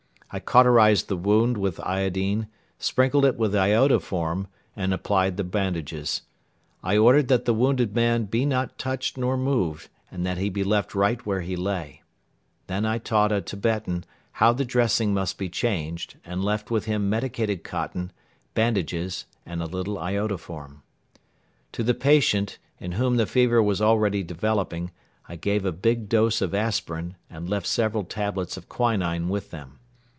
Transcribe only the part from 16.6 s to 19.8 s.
with him medicated cotton, bandages and a